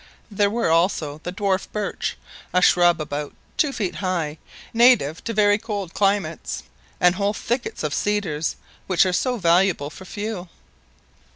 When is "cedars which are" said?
7.93-9.13